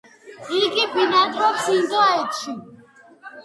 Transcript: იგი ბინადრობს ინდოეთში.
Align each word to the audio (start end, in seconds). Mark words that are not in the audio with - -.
იგი 0.59 0.87
ბინადრობს 0.95 1.69
ინდოეთში. 1.77 2.59